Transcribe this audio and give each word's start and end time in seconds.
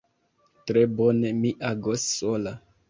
Tre 0.71 0.83
bone: 1.01 1.35
mi 1.45 1.55
agos 1.73 2.11
sola. 2.19 2.59